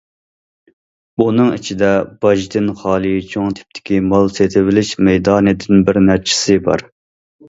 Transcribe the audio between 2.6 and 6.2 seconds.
خالىي چوڭ تىپتىكى مال سېتىۋېلىش مەيدانىدىن بىر